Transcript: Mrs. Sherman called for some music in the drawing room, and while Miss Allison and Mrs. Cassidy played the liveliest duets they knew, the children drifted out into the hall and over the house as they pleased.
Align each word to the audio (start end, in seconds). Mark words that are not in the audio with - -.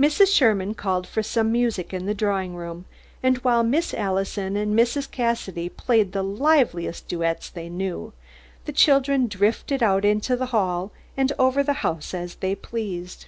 Mrs. 0.00 0.34
Sherman 0.34 0.72
called 0.72 1.06
for 1.06 1.22
some 1.22 1.52
music 1.52 1.92
in 1.92 2.06
the 2.06 2.14
drawing 2.14 2.56
room, 2.56 2.86
and 3.22 3.36
while 3.44 3.62
Miss 3.62 3.92
Allison 3.92 4.56
and 4.56 4.74
Mrs. 4.74 5.10
Cassidy 5.10 5.68
played 5.68 6.12
the 6.12 6.22
liveliest 6.22 7.06
duets 7.06 7.50
they 7.50 7.68
knew, 7.68 8.14
the 8.64 8.72
children 8.72 9.26
drifted 9.26 9.82
out 9.82 10.06
into 10.06 10.36
the 10.36 10.46
hall 10.56 10.90
and 11.18 11.34
over 11.38 11.62
the 11.62 11.72
house 11.84 12.14
as 12.14 12.36
they 12.36 12.54
pleased. 12.54 13.26